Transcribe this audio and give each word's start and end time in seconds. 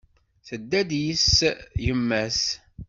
Tedda-d 0.47 0.91
yid-s 1.01 1.37
yemma-s. 1.85 2.41